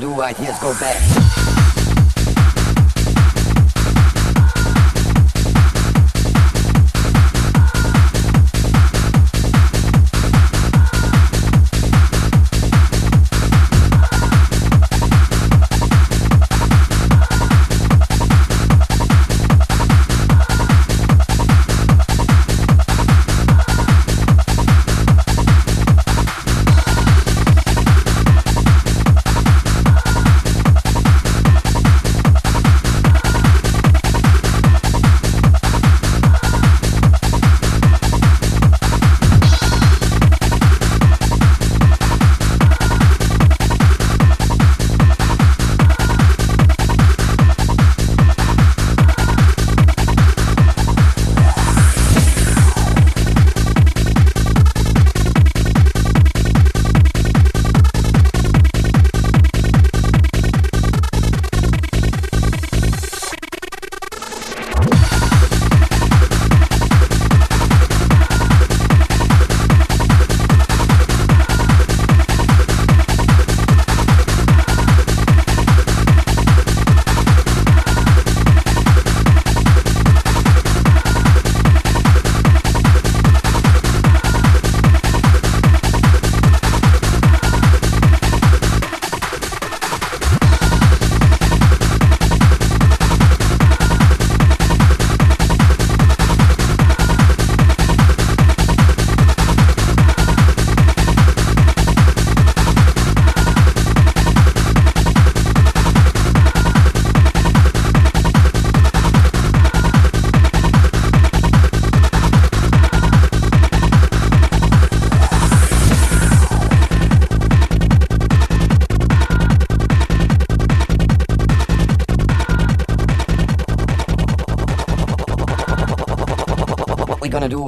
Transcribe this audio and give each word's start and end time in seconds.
gonna 0.00 0.12
do 0.12 0.20
right 0.20 0.36
here 0.36 0.50
is 0.50 0.58
go 0.58 0.72
back. 0.80 1.33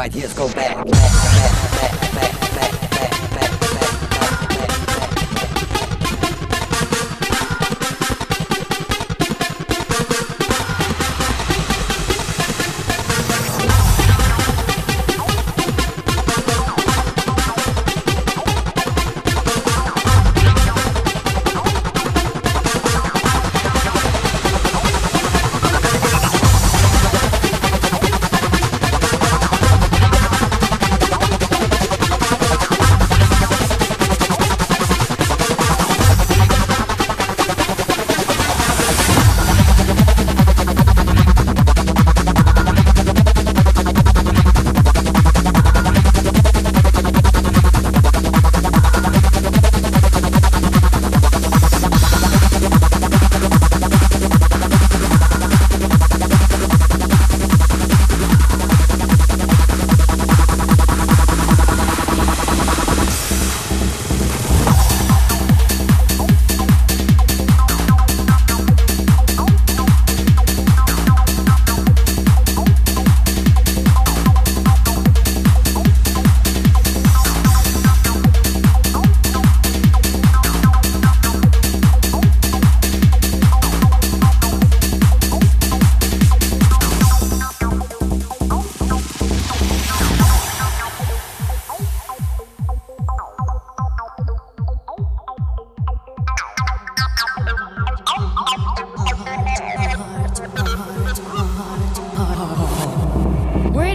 Ideas 0.00 0.32
go 0.32 0.48
back. 0.54 0.79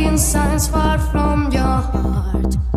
hiding 0.00 0.18
signs 0.18 0.68
far 0.68 0.98
from 0.98 1.52
your 1.52 1.62
heart. 1.62 2.69